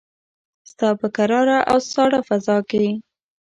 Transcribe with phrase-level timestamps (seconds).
[0.71, 2.85] ستا په کراره او ساړه فضاکې